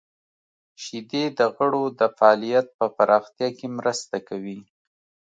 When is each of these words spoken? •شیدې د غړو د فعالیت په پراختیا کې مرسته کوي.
•شیدې 0.83 1.23
د 1.37 1.39
غړو 1.55 1.83
د 1.99 2.01
فعالیت 2.17 2.67
په 2.77 2.85
پراختیا 2.97 3.49
کې 3.57 3.67
مرسته 3.77 4.17
کوي. 4.27 4.59